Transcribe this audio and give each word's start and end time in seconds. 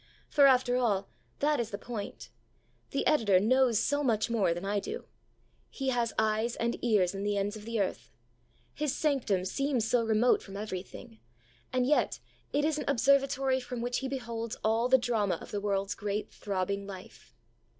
For, 0.29 0.47
after 0.47 0.77
all, 0.77 1.09
that 1.41 1.59
is 1.59 1.69
the 1.69 1.77
point. 1.77 2.31
The 2.89 3.05
Editor 3.05 3.39
knows 3.39 3.77
so 3.77 4.03
much 4.03 4.31
more 4.31 4.51
than 4.51 4.65
I 4.65 4.79
do. 4.79 5.05
He 5.69 5.89
has 5.89 6.11
eyes 6.17 6.55
and 6.55 6.83
ears 6.83 7.13
in 7.13 7.21
the 7.23 7.37
ends 7.37 7.55
of 7.55 7.65
the 7.65 7.79
earth. 7.79 8.09
His 8.73 8.95
sanctum 8.95 9.45
seems 9.45 9.87
so 9.87 10.03
remote 10.03 10.41
from 10.41 10.57
everything, 10.57 11.19
and 11.71 11.85
yet 11.85 12.19
it 12.51 12.65
is 12.65 12.79
an 12.79 12.85
observatory 12.87 13.59
from 13.59 13.79
which 13.79 13.99
He 13.99 14.07
beholds 14.07 14.57
all 14.63 14.89
the 14.89 14.97
drama 14.97 15.35
of 15.35 15.51
the 15.51 15.61
world's 15.61 15.93
great 15.93 16.31
throbbing 16.31 16.87
life. 16.87 17.35